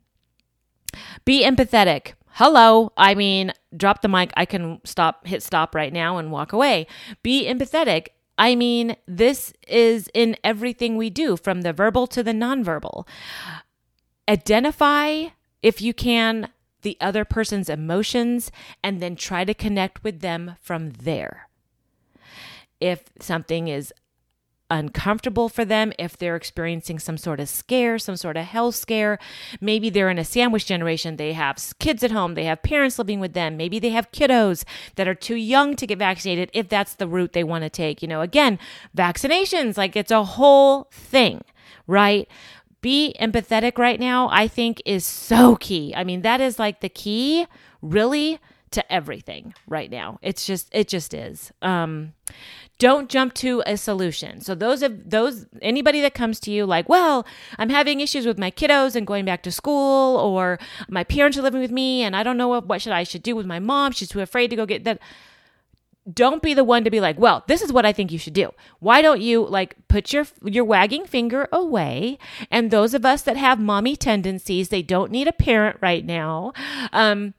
Be 1.26 1.44
empathetic. 1.44 2.14
Hello. 2.32 2.92
I 2.98 3.16
mean, 3.16 3.52
drop 3.76 4.02
the 4.02 4.08
mic. 4.08 4.32
I 4.36 4.46
can 4.46 4.80
stop, 4.84 5.26
hit 5.26 5.42
stop 5.42 5.74
right 5.74 5.92
now 5.92 6.18
and 6.18 6.32
walk 6.32 6.54
away. 6.54 6.88
Be 7.24 7.48
empathetic. 7.48 8.10
I 8.38 8.54
mean, 8.54 8.96
this 9.08 9.52
is 9.68 10.10
in 10.14 10.38
everything 10.44 10.96
we 10.96 11.10
do, 11.10 11.38
from 11.38 11.62
the 11.62 11.74
verbal 11.74 12.06
to 12.08 12.22
the 12.22 12.34
nonverbal. 12.34 13.08
Identify, 14.30 15.30
if 15.64 15.82
you 15.82 15.94
can, 15.94 16.50
the 16.84 16.98
other 17.02 17.26
person's 17.26 17.70
emotions 17.70 18.52
and 18.84 19.02
then 19.02 19.16
try 19.16 19.44
to 19.44 19.54
connect 19.54 20.04
with 20.04 20.20
them 20.22 20.56
from 20.62 20.92
there. 20.92 21.47
If 22.80 23.06
something 23.20 23.68
is 23.68 23.94
uncomfortable 24.70 25.50
for 25.50 25.64
them, 25.64 25.94
if 25.98 26.18
they're 26.18 26.36
experiencing 26.36 27.00
some 27.00 27.18
sort 27.18 27.40
of 27.40 27.48
scare, 27.48 27.98
some 27.98 28.18
sort 28.18 28.38
of 28.38 28.46
health 28.46 28.76
scare. 28.76 29.18
Maybe 29.62 29.90
they're 29.90 30.10
in 30.10 30.18
a 30.18 30.26
sandwich 30.26 30.66
generation. 30.66 31.16
They 31.16 31.34
have 31.34 31.58
kids 31.80 32.04
at 32.04 32.12
home, 32.12 32.34
they 32.34 32.46
have 32.46 32.64
parents 32.64 33.00
living 33.00 33.20
with 33.20 33.34
them. 33.34 33.58
Maybe 33.58 33.80
they 33.80 33.90
have 33.90 34.12
kiddos 34.12 34.64
that 34.96 35.08
are 35.08 35.16
too 35.16 35.36
young 35.36 35.76
to 35.78 35.88
get 35.88 36.00
vaccinated 36.00 36.50
if 36.54 36.68
that's 36.70 36.96
the 36.96 37.08
route 37.08 37.34
they 37.34 37.44
want 37.44 37.64
to 37.64 37.70
take. 37.70 38.02
You 38.02 38.08
know, 38.08 38.22
again, 38.22 38.60
vaccinations, 38.96 39.78
like 39.78 39.96
it's 39.96 40.12
a 40.12 40.24
whole 40.24 40.90
thing, 40.92 41.42
right? 41.86 42.28
Be 42.82 43.16
empathetic 43.20 43.78
right 43.78 44.00
now, 44.00 44.30
I 44.32 44.48
think 44.48 44.82
is 44.86 45.06
so 45.06 45.56
key. 45.56 45.94
I 45.96 46.04
mean, 46.04 46.22
that 46.22 46.42
is 46.42 46.60
like 46.60 46.82
the 46.82 46.90
key, 46.90 47.48
really 47.82 48.40
to 48.72 48.92
everything 48.92 49.54
right 49.68 49.90
now. 49.90 50.20
It's 50.22 50.46
just 50.46 50.70
it 50.72 50.88
just 50.88 51.14
is. 51.14 51.52
Um 51.62 52.14
don't 52.80 53.10
jump 53.10 53.34
to 53.36 53.64
a 53.66 53.76
solution. 53.76 54.42
So 54.42 54.54
those 54.54 54.84
of 54.84 55.10
those 55.10 55.48
anybody 55.62 56.02
that 56.02 56.14
comes 56.14 56.40
to 56.42 56.52
you 56.52 56.66
like, 56.66 56.88
"Well, 56.90 57.26
I'm 57.58 57.70
having 57.70 58.02
issues 58.02 58.26
with 58.26 58.38
my 58.38 58.52
kiddos 58.52 58.96
and 58.96 59.08
going 59.08 59.26
back 59.26 59.42
to 59.44 59.52
school 59.52 60.18
or 60.18 60.60
my 60.90 61.04
parents 61.04 61.38
are 61.38 61.42
living 61.42 61.62
with 61.62 61.72
me 61.72 62.04
and 62.04 62.16
I 62.16 62.24
don't 62.24 62.38
know 62.38 62.50
what, 62.50 62.68
what 62.68 62.82
should 62.82 62.94
I 62.94 63.04
should 63.04 63.24
do 63.24 63.36
with 63.36 63.46
my 63.46 63.60
mom. 63.60 63.94
She's 63.94 64.10
too 64.10 64.22
afraid 64.22 64.50
to 64.50 64.56
go 64.56 64.66
get 64.66 64.84
that." 64.84 65.00
Don't 66.14 66.42
be 66.42 66.54
the 66.54 66.64
one 66.64 66.86
to 66.86 66.90
be 66.90 67.02
like, 67.02 67.20
"Well, 67.20 67.44
this 67.48 67.62
is 67.62 67.74
what 67.74 67.86
I 67.86 67.92
think 67.92 68.14
you 68.14 68.18
should 68.20 68.34
do." 68.34 68.52
Why 68.80 69.02
don't 69.02 69.20
you 69.22 69.46
like 69.46 69.76
put 69.90 70.14
your 70.14 70.26
your 70.44 70.64
wagging 70.64 71.06
finger 71.06 71.50
away? 71.52 72.18
And 72.50 72.72
those 72.72 72.94
of 72.94 73.06
us 73.06 73.24
that 73.24 73.36
have 73.36 73.60
mommy 73.60 73.98
tendencies, 73.98 74.70
they 74.70 74.82
don't 74.82 75.12
need 75.12 75.28
a 75.28 75.34
parent 75.34 75.78
right 75.82 76.06
now. 76.06 76.54
Um 76.94 77.34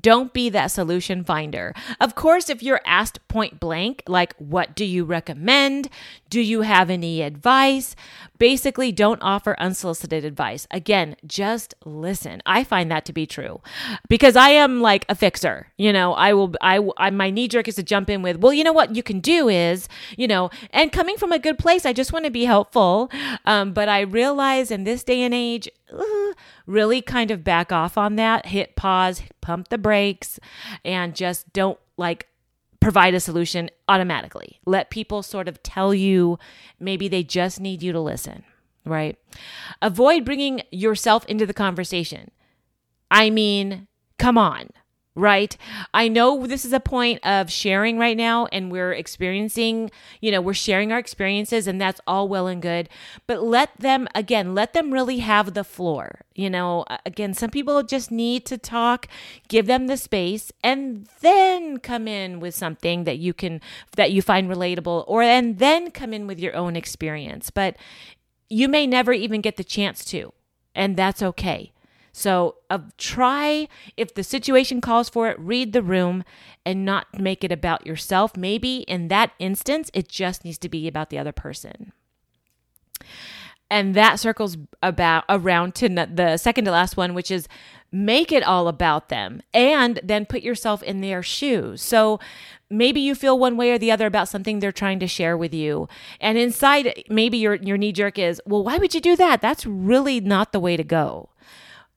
don't 0.00 0.32
be 0.32 0.48
that 0.48 0.68
solution 0.68 1.24
finder. 1.24 1.74
Of 2.00 2.14
course, 2.14 2.48
if 2.48 2.62
you're 2.62 2.80
asked 2.86 3.26
point 3.28 3.60
blank, 3.60 4.02
like, 4.06 4.34
what 4.36 4.74
do 4.74 4.84
you 4.84 5.04
recommend? 5.04 5.90
Do 6.30 6.40
you 6.40 6.62
have 6.62 6.88
any 6.88 7.20
advice? 7.20 7.94
Basically, 8.38 8.92
don't 8.92 9.22
offer 9.22 9.54
unsolicited 9.58 10.24
advice. 10.24 10.66
Again, 10.70 11.16
just 11.26 11.74
listen. 11.84 12.42
I 12.46 12.64
find 12.64 12.90
that 12.90 13.04
to 13.04 13.12
be 13.12 13.26
true 13.26 13.60
because 14.08 14.36
I 14.36 14.50
am 14.50 14.80
like 14.80 15.04
a 15.08 15.14
fixer. 15.14 15.68
You 15.76 15.92
know, 15.92 16.14
I 16.14 16.32
will, 16.32 16.54
I, 16.60 16.80
I 16.96 17.10
my 17.10 17.30
knee 17.30 17.46
jerk 17.46 17.68
is 17.68 17.76
to 17.76 17.82
jump 17.82 18.08
in 18.08 18.22
with, 18.22 18.38
well, 18.38 18.54
you 18.54 18.64
know 18.64 18.72
what 18.72 18.96
you 18.96 19.02
can 19.02 19.20
do 19.20 19.48
is, 19.48 19.88
you 20.16 20.26
know, 20.26 20.50
and 20.70 20.92
coming 20.92 21.16
from 21.16 21.30
a 21.30 21.38
good 21.38 21.58
place, 21.58 21.84
I 21.84 21.92
just 21.92 22.12
want 22.12 22.24
to 22.24 22.30
be 22.30 22.46
helpful. 22.46 23.10
Um, 23.44 23.72
but 23.72 23.88
I 23.88 24.00
realize 24.00 24.70
in 24.70 24.84
this 24.84 25.04
day 25.04 25.22
and 25.22 25.34
age, 25.34 25.68
really 26.66 27.00
kind 27.00 27.30
of 27.30 27.44
back 27.44 27.70
off 27.70 27.96
on 27.96 28.16
that, 28.16 28.46
hit 28.46 28.74
pause, 28.74 29.22
pump 29.44 29.68
the 29.68 29.78
brakes, 29.78 30.40
and 30.84 31.14
just 31.14 31.52
don't 31.52 31.78
like 31.96 32.26
provide 32.80 33.14
a 33.14 33.20
solution 33.20 33.70
automatically. 33.88 34.60
Let 34.66 34.90
people 34.90 35.22
sort 35.22 35.48
of 35.48 35.62
tell 35.62 35.94
you 35.94 36.38
maybe 36.80 37.08
they 37.08 37.22
just 37.22 37.60
need 37.60 37.82
you 37.82 37.92
to 37.92 38.00
listen, 38.00 38.44
right? 38.84 39.18
Avoid 39.80 40.24
bringing 40.24 40.62
yourself 40.70 41.24
into 41.26 41.46
the 41.46 41.54
conversation. 41.54 42.30
I 43.10 43.30
mean, 43.30 43.86
come 44.18 44.36
on 44.36 44.68
right? 45.16 45.56
I 45.92 46.08
know 46.08 46.46
this 46.46 46.64
is 46.64 46.72
a 46.72 46.80
point 46.80 47.24
of 47.24 47.50
sharing 47.50 47.98
right 47.98 48.16
now 48.16 48.46
and 48.46 48.70
we're 48.70 48.92
experiencing, 48.92 49.90
you 50.20 50.32
know, 50.32 50.40
we're 50.40 50.54
sharing 50.54 50.90
our 50.90 50.98
experiences 50.98 51.68
and 51.68 51.80
that's 51.80 52.00
all 52.06 52.28
well 52.28 52.48
and 52.48 52.60
good, 52.60 52.88
but 53.28 53.42
let 53.42 53.78
them 53.78 54.08
again, 54.14 54.54
let 54.54 54.72
them 54.72 54.92
really 54.92 55.18
have 55.18 55.54
the 55.54 55.62
floor. 55.62 56.22
You 56.34 56.50
know, 56.50 56.84
again, 57.06 57.32
some 57.32 57.50
people 57.50 57.80
just 57.84 58.10
need 58.10 58.44
to 58.46 58.58
talk, 58.58 59.06
give 59.46 59.66
them 59.66 59.86
the 59.86 59.96
space 59.96 60.50
and 60.64 61.08
then 61.20 61.78
come 61.78 62.08
in 62.08 62.40
with 62.40 62.56
something 62.56 63.04
that 63.04 63.18
you 63.18 63.32
can 63.32 63.60
that 63.96 64.10
you 64.10 64.20
find 64.20 64.50
relatable 64.50 65.04
or 65.06 65.22
and 65.22 65.58
then 65.58 65.92
come 65.92 66.12
in 66.12 66.26
with 66.26 66.40
your 66.40 66.56
own 66.56 66.74
experience. 66.74 67.50
But 67.50 67.76
you 68.48 68.68
may 68.68 68.86
never 68.86 69.12
even 69.12 69.40
get 69.40 69.56
the 69.56 69.64
chance 69.64 70.04
to, 70.06 70.32
and 70.74 70.96
that's 70.96 71.22
okay. 71.22 71.70
So, 72.16 72.58
uh, 72.70 72.78
try 72.96 73.66
if 73.96 74.14
the 74.14 74.22
situation 74.22 74.80
calls 74.80 75.08
for 75.08 75.28
it, 75.28 75.38
read 75.38 75.72
the 75.72 75.82
room 75.82 76.22
and 76.64 76.84
not 76.84 77.18
make 77.18 77.42
it 77.42 77.50
about 77.50 77.84
yourself. 77.84 78.36
Maybe 78.36 78.78
in 78.86 79.08
that 79.08 79.32
instance, 79.40 79.90
it 79.92 80.08
just 80.08 80.44
needs 80.44 80.58
to 80.58 80.68
be 80.68 80.86
about 80.86 81.10
the 81.10 81.18
other 81.18 81.32
person. 81.32 81.92
And 83.68 83.96
that 83.96 84.20
circles 84.20 84.56
about 84.80 85.24
around 85.28 85.74
to 85.74 85.88
the 85.88 86.36
second 86.36 86.66
to 86.66 86.70
last 86.70 86.96
one, 86.96 87.14
which 87.14 87.32
is 87.32 87.48
make 87.90 88.30
it 88.30 88.44
all 88.44 88.68
about 88.68 89.08
them 89.08 89.42
and 89.52 89.98
then 90.04 90.24
put 90.24 90.42
yourself 90.42 90.84
in 90.84 91.00
their 91.00 91.20
shoes. 91.20 91.82
So 91.82 92.20
maybe 92.70 93.00
you 93.00 93.16
feel 93.16 93.36
one 93.36 93.56
way 93.56 93.72
or 93.72 93.78
the 93.78 93.90
other 93.90 94.06
about 94.06 94.28
something 94.28 94.60
they're 94.60 94.70
trying 94.70 95.00
to 95.00 95.08
share 95.08 95.36
with 95.36 95.52
you. 95.52 95.88
And 96.20 96.38
inside 96.38 97.02
maybe 97.08 97.38
your 97.38 97.56
your 97.56 97.76
knee 97.76 97.92
jerk 97.92 98.20
is, 98.20 98.40
"Well, 98.46 98.62
why 98.62 98.78
would 98.78 98.94
you 98.94 99.00
do 99.00 99.16
that? 99.16 99.40
That's 99.40 99.66
really 99.66 100.20
not 100.20 100.52
the 100.52 100.60
way 100.60 100.76
to 100.76 100.84
go." 100.84 101.30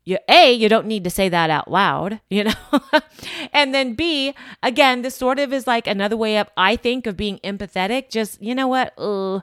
You 0.08 0.18
a 0.30 0.54
you 0.54 0.70
don't 0.70 0.88
need 0.88 1.04
to 1.04 1.10
say 1.10 1.28
that 1.28 1.50
out 1.50 1.70
loud 1.70 2.22
you 2.30 2.46
know? 2.46 2.54
And 3.52 3.74
then 3.74 3.94
b 3.94 4.34
again 4.64 5.02
this 5.02 5.16
sort 5.16 5.38
of 5.38 5.52
is 5.52 5.68
like 5.68 5.86
another 5.86 6.18
way 6.18 6.38
of 6.38 6.48
i 6.56 6.76
think 6.76 7.06
of 7.06 7.18
being 7.18 7.40
empathetic. 7.44 8.10
Just 8.10 8.42
you 8.42 8.56
know 8.56 8.68
what? 8.68 8.94
Uh, 8.98 9.42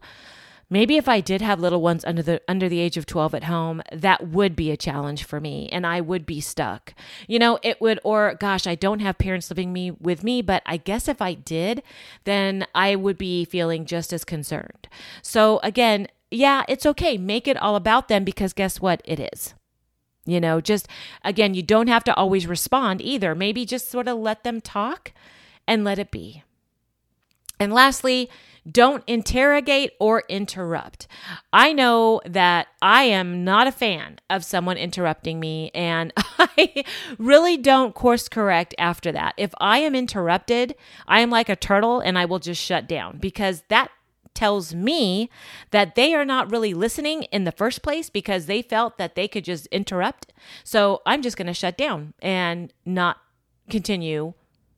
maybe 0.70 0.96
if 0.96 1.08
i 1.08 1.20
did 1.20 1.42
have 1.42 1.60
little 1.60 1.82
ones 1.82 2.04
under 2.04 2.22
the 2.22 2.40
under 2.48 2.68
the 2.68 2.80
age 2.80 2.96
of 2.96 3.04
12 3.04 3.34
at 3.34 3.44
home 3.44 3.82
that 3.92 4.28
would 4.28 4.56
be 4.56 4.70
a 4.70 4.76
challenge 4.76 5.24
for 5.24 5.38
me 5.38 5.68
and 5.70 5.86
i 5.86 6.00
would 6.00 6.24
be 6.24 6.40
stuck. 6.40 6.94
You 7.28 7.38
know 7.38 7.58
it 7.62 7.80
would 7.80 8.00
or 8.02 8.34
gosh 8.40 8.66
i 8.66 8.74
don't 8.74 9.00
have 9.00 9.18
parents 9.18 9.50
living 9.50 9.72
me 9.72 9.90
with 9.90 10.24
me 10.24 10.40
but 10.40 10.62
i 10.64 10.78
guess 10.78 11.08
if 11.08 11.20
i 11.20 11.34
did 11.34 11.82
then 12.24 12.66
i 12.74 12.96
would 12.96 13.18
be 13.18 13.44
feeling 13.44 13.84
just 13.84 14.12
as 14.12 14.24
concerned. 14.24 14.88
So 15.20 15.60
again 15.62 16.08
yeah 16.30 16.64
it's 16.68 16.86
okay. 16.86 17.18
Make 17.18 17.46
it 17.46 17.58
all 17.58 17.76
about 17.76 18.08
them 18.08 18.24
because 18.24 18.54
guess 18.54 18.80
what? 18.80 19.02
It 19.04 19.20
is 19.20 19.54
you 20.26 20.40
know, 20.40 20.60
just 20.60 20.88
again, 21.22 21.54
you 21.54 21.62
don't 21.62 21.88
have 21.88 22.04
to 22.04 22.14
always 22.14 22.46
respond 22.46 23.00
either. 23.02 23.34
Maybe 23.34 23.64
just 23.64 23.90
sort 23.90 24.08
of 24.08 24.18
let 24.18 24.44
them 24.44 24.60
talk 24.60 25.12
and 25.66 25.84
let 25.84 25.98
it 25.98 26.10
be. 26.10 26.42
And 27.60 27.72
lastly, 27.72 28.30
don't 28.70 29.04
interrogate 29.06 29.92
or 30.00 30.24
interrupt. 30.28 31.06
I 31.52 31.72
know 31.72 32.20
that 32.24 32.66
I 32.80 33.04
am 33.04 33.44
not 33.44 33.66
a 33.66 33.72
fan 33.72 34.18
of 34.30 34.44
someone 34.44 34.78
interrupting 34.78 35.38
me, 35.38 35.70
and 35.74 36.12
I 36.38 36.84
really 37.18 37.56
don't 37.56 37.94
course 37.94 38.28
correct 38.28 38.74
after 38.78 39.12
that. 39.12 39.34
If 39.36 39.54
I 39.60 39.78
am 39.78 39.94
interrupted, 39.94 40.74
I 41.06 41.20
am 41.20 41.30
like 41.30 41.48
a 41.48 41.56
turtle 41.56 42.00
and 42.00 42.18
I 42.18 42.24
will 42.24 42.38
just 42.38 42.60
shut 42.60 42.88
down 42.88 43.18
because 43.18 43.62
that 43.68 43.90
tells 44.34 44.74
me 44.74 45.30
that 45.70 45.94
they 45.94 46.14
are 46.14 46.24
not 46.24 46.50
really 46.50 46.74
listening 46.74 47.24
in 47.24 47.44
the 47.44 47.52
first 47.52 47.82
place 47.82 48.10
because 48.10 48.46
they 48.46 48.62
felt 48.62 48.98
that 48.98 49.14
they 49.14 49.28
could 49.28 49.44
just 49.44 49.66
interrupt. 49.66 50.32
So 50.64 51.02
I'm 51.06 51.22
just 51.22 51.36
going 51.36 51.46
to 51.46 51.54
shut 51.54 51.78
down 51.78 52.14
and 52.20 52.72
not 52.84 53.18
continue 53.70 54.34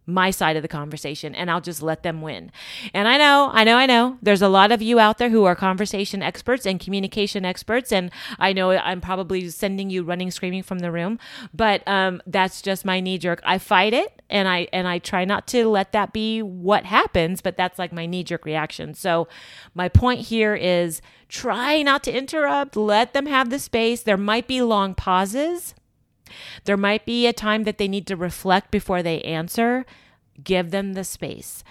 my 0.06 0.30
side 0.30 0.56
of 0.56 0.62
the 0.62 0.68
conversation 0.68 1.34
and 1.34 1.50
I'll 1.50 1.60
just 1.60 1.82
let 1.82 2.02
them 2.02 2.22
win. 2.22 2.52
And 2.94 3.08
I 3.08 3.18
know, 3.18 3.50
I 3.52 3.64
know, 3.64 3.76
I 3.76 3.86
know 3.86 4.18
there's 4.22 4.42
a 4.42 4.48
lot 4.48 4.70
of 4.70 4.80
you 4.80 5.00
out 5.00 5.18
there 5.18 5.30
who 5.30 5.44
are 5.44 5.56
conversation 5.56 6.22
experts 6.22 6.64
and 6.64 6.78
communication 6.78 7.44
experts. 7.44 7.90
And 7.90 8.10
I 8.38 8.52
know 8.52 8.70
I'm 8.70 9.00
probably 9.00 9.50
sending 9.50 9.90
you 9.90 10.04
running 10.04 10.30
screaming 10.30 10.62
from 10.62 10.78
the 10.78 10.92
room, 10.92 11.18
but 11.52 11.86
um, 11.88 12.22
that's 12.26 12.62
just 12.62 12.84
my 12.84 13.00
knee 13.00 13.18
jerk. 13.18 13.40
I 13.44 13.58
fight 13.58 13.92
it 13.92 14.22
and 14.30 14.46
I, 14.46 14.68
and 14.72 14.86
I 14.86 15.00
try 15.00 15.24
not 15.24 15.48
to 15.48 15.68
let 15.68 15.92
that 15.92 16.12
be 16.12 16.40
what 16.40 16.84
happens, 16.84 17.40
but 17.40 17.56
that's 17.56 17.78
like 17.78 17.92
my 17.92 18.06
knee 18.06 18.22
jerk 18.22 18.44
reaction. 18.44 18.94
So 18.94 19.26
my 19.74 19.88
point 19.88 20.20
here 20.20 20.54
is 20.54 21.02
try 21.28 21.82
not 21.82 22.04
to 22.04 22.16
interrupt, 22.16 22.76
let 22.76 23.12
them 23.12 23.26
have 23.26 23.50
the 23.50 23.58
space. 23.58 24.02
There 24.02 24.16
might 24.16 24.46
be 24.46 24.62
long 24.62 24.94
pauses 24.94 25.74
there 26.64 26.76
might 26.76 27.06
be 27.06 27.26
a 27.26 27.32
time 27.32 27.64
that 27.64 27.78
they 27.78 27.88
need 27.88 28.06
to 28.06 28.16
reflect 28.16 28.70
before 28.70 29.02
they 29.02 29.20
answer. 29.22 29.84
Give 30.42 30.70
them 30.70 30.94
the 30.94 31.04
space. 31.04 31.64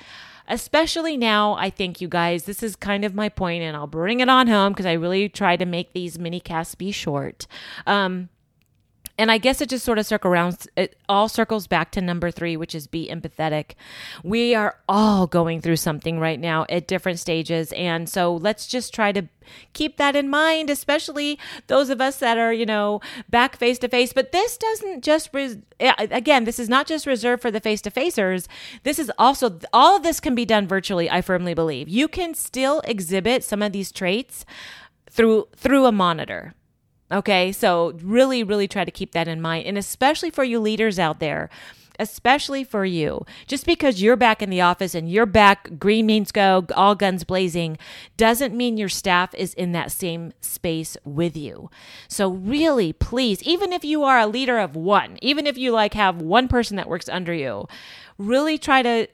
Especially 0.48 1.18
now, 1.18 1.54
I 1.54 1.70
think 1.70 2.02
you 2.02 2.08
guys, 2.08 2.44
this 2.44 2.62
is 2.62 2.76
kind 2.76 3.04
of 3.04 3.16
my 3.16 3.30
point, 3.30 3.64
and 3.64 3.76
I'll 3.76 3.88
bring 3.88 4.20
it 4.20 4.30
on 4.30 4.48
home 4.48 4.74
because 4.74 4.86
I 4.86 4.94
really 4.94 5.28
try 5.28 5.58
to 5.58 5.66
make 5.66 5.94
these 5.94 6.20
mini 6.20 6.40
casts 6.40 6.76
be 6.76 6.92
short. 6.92 7.48
Um, 7.88 8.30
and 9.18 9.32
I 9.32 9.38
guess 9.38 9.62
it 9.62 9.70
just 9.70 9.86
sort 9.86 9.98
of 9.98 10.06
circle 10.06 10.30
around, 10.30 10.68
it 10.76 10.98
all 11.08 11.30
circles 11.30 11.68
back 11.68 11.92
to 11.92 12.02
number 12.02 12.32
three, 12.32 12.58
which 12.58 12.76
is 12.76 12.86
be 12.86 13.08
empathetic. 13.08 13.72
We 14.24 14.54
are 14.54 14.78
all 14.90 15.26
going 15.26 15.62
through 15.62 15.78
something 15.78 16.20
right 16.20 16.40
now 16.40 16.66
at 16.70 16.88
different 16.88 17.20
stages. 17.20 17.72
And 17.74 18.10
so 18.10 18.36
let's 18.36 18.68
just 18.68 18.94
try 18.94 19.14
to 19.14 19.28
keep 19.74 19.98
that 19.98 20.16
in 20.16 20.30
mind, 20.30 20.70
especially 20.70 21.40
those 21.68 21.90
of 21.90 22.02
us 22.02 22.18
that 22.18 22.38
are, 22.38 22.52
you 22.52 22.66
know, 22.66 23.00
back 23.30 23.58
face 23.58 23.80
to 23.80 23.88
face. 23.88 24.12
But 24.12 24.34
this 24.34 24.58
doesn't 24.58 25.04
just, 25.04 25.30
res- 25.34 25.58
again, 25.80 26.44
this 26.44 26.60
is 26.60 26.68
not 26.68 26.86
just 26.86 27.06
reserved 27.06 27.42
for 27.42 27.52
the 27.52 27.62
face 27.62 27.82
to 27.84 27.92
facers. 27.92 28.48
This 28.84 29.00
is 29.00 29.12
also, 29.18 29.60
all 29.72 29.96
of 29.96 30.04
this 30.04 30.20
can 30.20 30.36
be 30.36 30.46
done 30.46 30.68
virtually, 30.68 31.10
I 31.10 31.22
firmly 31.22 31.54
believe. 31.54 31.88
You 31.88 32.10
can 32.10 32.34
still 32.34 32.82
exhibit 32.82 33.44
some 33.44 33.62
of 33.62 33.72
these 33.72 33.92
traits 33.92 34.46
through 35.10 35.48
through 35.56 35.86
a 35.86 35.92
monitor 35.92 36.54
Okay, 37.16 37.54
so 37.54 37.94
really, 38.04 38.44
really 38.44 38.68
try 38.68 38.84
to 38.84 38.92
keep 38.92 39.14
that 39.14 39.30
in 39.30 39.40
mind. 39.40 39.66
And 39.68 39.78
especially 39.78 40.30
for 40.30 40.44
you 40.44 40.60
leaders 40.60 41.00
out 41.00 41.22
there, 41.22 41.50
especially 41.98 42.66
for 42.66 42.84
you, 42.84 43.26
just 43.48 43.66
because 43.66 44.02
you're 44.02 44.18
back 44.18 44.42
in 44.42 44.50
the 44.50 44.60
office 44.60 44.94
and 44.94 45.10
you're 45.10 45.26
back, 45.26 45.80
green 45.80 46.08
means 46.08 46.34
go, 46.34 46.66
all 46.76 46.94
guns 46.94 47.24
blazing, 47.24 47.78
doesn't 48.18 48.54
mean 48.54 48.76
your 48.76 48.90
staff 48.90 49.34
is 49.34 49.54
in 49.54 49.72
that 49.72 49.94
same 49.94 50.34
space 50.42 50.98
with 51.06 51.38
you. 51.38 51.70
So, 52.10 52.28
really, 52.32 52.92
please, 52.92 53.42
even 53.44 53.72
if 53.72 53.86
you 53.86 54.04
are 54.04 54.20
a 54.20 54.28
leader 54.28 54.60
of 54.60 54.76
one, 54.76 55.18
even 55.22 55.48
if 55.48 55.58
you 55.58 55.72
like 55.72 55.94
have 55.94 56.22
one 56.22 56.50
person 56.50 56.76
that 56.76 56.90
works 56.90 57.08
under 57.08 57.34
you, 57.34 57.66
really 58.18 58.58
try 58.58 58.82
to 58.82 59.08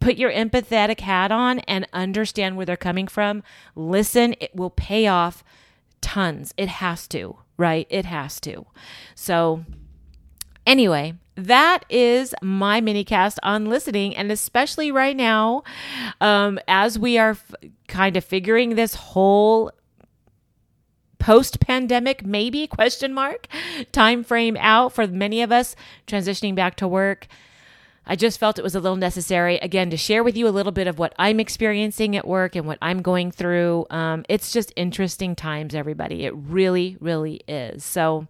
put 0.00 0.16
your 0.16 0.30
empathetic 0.30 1.00
hat 1.00 1.32
on 1.32 1.60
and 1.60 1.88
understand 1.94 2.58
where 2.58 2.66
they're 2.66 2.76
coming 2.76 3.06
from. 3.06 3.42
Listen, 3.74 4.34
it 4.38 4.54
will 4.54 4.68
pay 4.68 5.06
off 5.06 5.42
tons. 6.00 6.54
It 6.56 6.68
has 6.68 7.06
to, 7.08 7.38
right? 7.56 7.86
It 7.90 8.04
has 8.04 8.40
to. 8.40 8.66
So, 9.14 9.64
anyway, 10.66 11.14
that 11.36 11.84
is 11.90 12.34
my 12.42 12.80
mini 12.80 13.04
cast 13.04 13.38
on 13.42 13.66
listening 13.66 14.16
and 14.16 14.32
especially 14.32 14.90
right 14.90 15.16
now 15.16 15.62
um, 16.20 16.58
as 16.66 16.98
we 16.98 17.18
are 17.18 17.30
f- 17.30 17.54
kind 17.88 18.16
of 18.16 18.24
figuring 18.24 18.74
this 18.74 18.94
whole 18.94 19.70
post 21.18 21.60
pandemic 21.60 22.24
maybe 22.24 22.66
question 22.66 23.12
mark 23.12 23.48
time 23.92 24.24
frame 24.24 24.56
out 24.60 24.92
for 24.92 25.06
many 25.06 25.42
of 25.42 25.52
us 25.52 25.76
transitioning 26.06 26.54
back 26.54 26.76
to 26.76 26.88
work 26.88 27.26
I 28.06 28.16
just 28.16 28.38
felt 28.38 28.58
it 28.58 28.62
was 28.62 28.74
a 28.74 28.80
little 28.80 28.96
necessary, 28.96 29.56
again, 29.58 29.90
to 29.90 29.96
share 29.96 30.22
with 30.22 30.36
you 30.36 30.46
a 30.46 30.50
little 30.50 30.72
bit 30.72 30.86
of 30.86 30.98
what 30.98 31.14
I'm 31.18 31.40
experiencing 31.40 32.16
at 32.16 32.26
work 32.26 32.54
and 32.54 32.66
what 32.66 32.78
I'm 32.80 33.02
going 33.02 33.30
through. 33.30 33.86
Um, 33.90 34.24
it's 34.28 34.52
just 34.52 34.72
interesting 34.76 35.34
times, 35.34 35.74
everybody. 35.74 36.24
It 36.24 36.34
really, 36.34 36.96
really 37.00 37.42
is. 37.48 37.84
So 37.84 38.28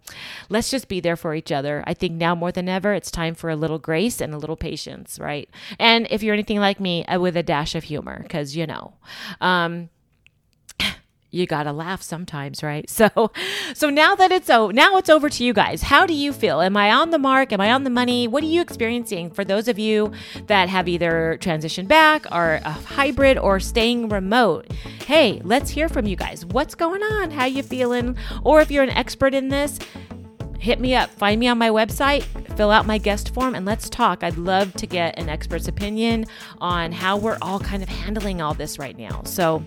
let's 0.48 0.70
just 0.70 0.88
be 0.88 1.00
there 1.00 1.16
for 1.16 1.34
each 1.34 1.52
other. 1.52 1.84
I 1.86 1.94
think 1.94 2.14
now 2.14 2.34
more 2.34 2.52
than 2.52 2.68
ever, 2.68 2.94
it's 2.94 3.10
time 3.10 3.34
for 3.34 3.50
a 3.50 3.56
little 3.56 3.78
grace 3.78 4.20
and 4.20 4.32
a 4.32 4.38
little 4.38 4.56
patience, 4.56 5.18
right? 5.18 5.48
And 5.78 6.06
if 6.10 6.22
you're 6.22 6.34
anything 6.34 6.60
like 6.60 6.80
me, 6.80 7.04
uh, 7.04 7.20
with 7.20 7.36
a 7.36 7.42
dash 7.42 7.74
of 7.74 7.84
humor, 7.84 8.20
because 8.22 8.56
you 8.56 8.66
know. 8.66 8.94
Um, 9.40 9.90
you 11.36 11.46
got 11.46 11.64
to 11.64 11.72
laugh 11.72 12.02
sometimes, 12.02 12.62
right? 12.62 12.84
So 12.96 13.30
so 13.74 13.90
now 13.90 14.14
that 14.14 14.32
it's 14.32 14.48
oh, 14.48 14.70
now 14.70 14.96
it's 14.96 15.10
over 15.10 15.28
to 15.28 15.44
you 15.44 15.52
guys. 15.52 15.82
How 15.82 16.06
do 16.06 16.14
you 16.14 16.32
feel? 16.32 16.62
Am 16.62 16.78
I 16.78 16.90
on 16.90 17.10
the 17.10 17.18
mark? 17.18 17.52
Am 17.52 17.60
I 17.60 17.70
on 17.72 17.84
the 17.84 17.90
money? 17.90 18.26
What 18.26 18.42
are 18.42 18.46
you 18.46 18.62
experiencing 18.62 19.30
for 19.30 19.44
those 19.44 19.68
of 19.68 19.78
you 19.78 20.12
that 20.46 20.70
have 20.70 20.88
either 20.88 21.36
transitioned 21.40 21.88
back 21.88 22.24
or 22.32 22.60
a 22.64 22.70
hybrid 22.70 23.36
or 23.36 23.60
staying 23.60 24.08
remote? 24.08 24.72
Hey, 25.04 25.42
let's 25.44 25.68
hear 25.70 25.90
from 25.90 26.06
you 26.06 26.16
guys. 26.16 26.46
What's 26.46 26.74
going 26.74 27.02
on? 27.02 27.30
How 27.30 27.44
you 27.44 27.62
feeling? 27.62 28.16
Or 28.42 28.62
if 28.62 28.70
you're 28.70 28.84
an 28.84 28.90
expert 28.90 29.34
in 29.34 29.48
this, 29.48 29.78
hit 30.58 30.80
me 30.80 30.94
up. 30.94 31.10
Find 31.10 31.38
me 31.38 31.48
on 31.48 31.58
my 31.58 31.68
website, 31.68 32.24
fill 32.56 32.70
out 32.70 32.86
my 32.86 32.98
guest 32.98 33.34
form, 33.34 33.54
and 33.54 33.66
let's 33.66 33.90
talk. 33.90 34.22
I'd 34.22 34.38
love 34.38 34.72
to 34.74 34.86
get 34.86 35.18
an 35.18 35.28
expert's 35.28 35.68
opinion 35.68 36.24
on 36.58 36.92
how 36.92 37.16
we're 37.16 37.38
all 37.42 37.60
kind 37.60 37.82
of 37.82 37.88
handling 37.88 38.40
all 38.40 38.54
this 38.54 38.78
right 38.78 38.96
now. 38.96 39.22
So, 39.24 39.64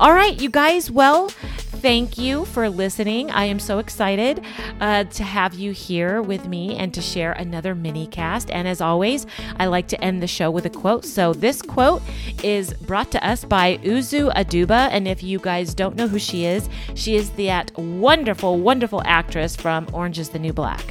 all 0.00 0.12
right, 0.12 0.40
you 0.40 0.50
guys, 0.50 0.90
well, 0.90 1.28
thank 1.28 2.18
you 2.18 2.44
for 2.46 2.68
listening. 2.68 3.30
I 3.30 3.44
am 3.44 3.58
so 3.58 3.78
excited 3.78 4.44
uh, 4.80 5.04
to 5.04 5.22
have 5.22 5.54
you 5.54 5.72
here 5.72 6.22
with 6.22 6.46
me 6.48 6.76
and 6.76 6.92
to 6.94 7.00
share 7.00 7.32
another 7.32 7.74
mini 7.74 8.06
cast. 8.06 8.50
And 8.50 8.66
as 8.66 8.80
always, 8.80 9.26
I 9.58 9.66
like 9.66 9.86
to 9.88 10.02
end 10.02 10.22
the 10.22 10.26
show 10.26 10.50
with 10.50 10.66
a 10.66 10.70
quote. 10.70 11.04
So 11.04 11.34
this 11.34 11.62
quote 11.62 12.02
is 12.42 12.72
brought 12.74 13.12
to 13.12 13.26
us 13.26 13.44
by 13.44 13.76
Uzo 13.78 14.32
Aduba. 14.34 14.88
And 14.90 15.06
if 15.06 15.22
you 15.22 15.38
guys 15.38 15.74
don't 15.74 15.94
know 15.94 16.08
who 16.08 16.18
she 16.18 16.46
is, 16.46 16.68
she 16.94 17.16
is 17.16 17.30
that 17.30 17.76
wonderful, 17.76 18.58
wonderful 18.58 19.02
actress 19.04 19.54
from 19.54 19.86
Orange 19.92 20.18
is 20.18 20.30
the 20.30 20.38
New 20.38 20.52
Black. 20.52 20.84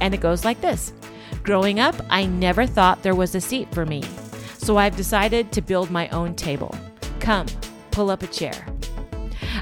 And 0.00 0.14
it 0.14 0.20
goes 0.20 0.44
like 0.44 0.60
this 0.60 0.92
Growing 1.42 1.80
up, 1.80 1.94
I 2.10 2.26
never 2.26 2.66
thought 2.66 3.02
there 3.02 3.14
was 3.14 3.34
a 3.34 3.40
seat 3.40 3.72
for 3.72 3.86
me. 3.86 4.02
So 4.58 4.76
I've 4.76 4.96
decided 4.96 5.52
to 5.52 5.62
build 5.62 5.90
my 5.90 6.08
own 6.08 6.34
table. 6.34 6.74
Come, 7.20 7.46
pull 7.90 8.10
up 8.10 8.22
a 8.22 8.26
chair. 8.26 8.66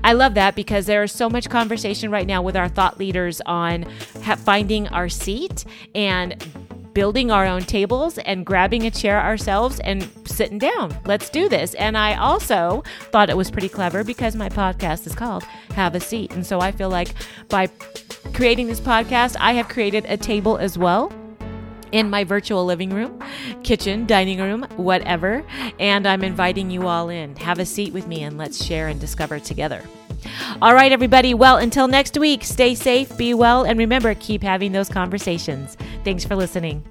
I 0.03 0.13
love 0.13 0.35
that 0.35 0.55
because 0.55 0.87
there 0.87 1.03
is 1.03 1.13
so 1.13 1.29
much 1.29 1.49
conversation 1.49 2.11
right 2.11 2.27
now 2.27 2.43
with 2.43 2.57
our 2.57 2.69
thought 2.69 2.99
leaders 2.99 3.41
on 3.47 3.87
ha- 4.23 4.37
finding 4.37 4.89
our 4.89 5.09
seat 5.09 5.65
and 5.95 6.45
building 6.97 7.31
our 7.31 7.45
own 7.45 7.61
tables 7.61 8.17
and 8.19 8.47
grabbing 8.47 8.87
a 8.87 8.91
chair 8.91 9.21
ourselves 9.21 9.81
and 9.81 10.09
sitting 10.25 10.59
down. 10.59 10.97
Let's 11.05 11.29
do 11.29 11.49
this. 11.49 11.75
And 11.75 11.97
I 11.97 12.17
also 12.17 12.85
thought 13.13 13.29
it 13.29 13.37
was 13.37 13.51
pretty 13.51 13.69
clever 13.69 14.03
because 14.03 14.35
my 14.35 14.49
podcast 14.49 15.07
is 15.07 15.15
called 15.15 15.45
Have 15.75 15.95
a 15.95 16.01
Seat. 16.01 16.33
And 16.33 16.47
so 16.47 16.61
I 16.61 16.73
feel 16.73 16.89
like 16.89 17.15
by 17.49 17.67
creating 18.33 18.67
this 18.67 18.81
podcast, 18.81 19.37
I 19.39 19.53
have 19.55 19.69
created 19.69 20.05
a 20.09 20.17
table 20.17 20.57
as 20.57 20.79
well 20.79 21.13
in 21.93 22.11
my 22.11 22.25
virtual 22.25 22.65
living 22.65 22.91
room, 22.91 23.23
kitchen, 23.63 24.07
dining 24.07 24.41
room, 24.41 24.67
whatever. 24.77 25.45
And 25.79 26.07
I'm 26.07 26.25
inviting 26.25 26.71
you 26.71 26.87
all 26.87 27.09
in. 27.09 27.37
Have 27.37 27.59
a 27.59 27.67
seat 27.67 27.93
with 27.93 28.07
me 28.07 28.23
and 28.23 28.37
let's 28.39 28.65
share 28.65 28.89
and 28.89 29.01
discover 29.01 29.39
together. 29.39 29.83
All 30.61 30.75
right, 30.75 30.93
everybody. 30.93 31.35
Well, 31.35 31.57
until 31.57 31.89
next 31.89 32.19
week, 32.19 32.43
stay 32.45 32.75
safe, 32.75 33.17
be 33.17 33.35
well, 33.35 33.65
and 33.65 33.79
remember, 33.79 34.15
keep 34.15 34.43
having 34.43 34.73
those 34.73 34.89
conversations. 34.89 35.77
Thanks 36.05 36.25
for 36.25 36.35
listening. 36.35 36.85